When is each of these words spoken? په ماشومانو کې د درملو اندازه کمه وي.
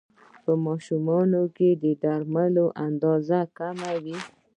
په 0.43 0.53
ماشومانو 0.65 1.43
کې 1.55 1.69
د 1.83 1.85
درملو 2.03 2.65
اندازه 2.87 3.39
کمه 3.57 3.91
وي. 4.03 4.17